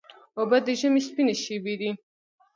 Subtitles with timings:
[0.37, 1.91] اوبه د ژمي سپینې شېبې دي.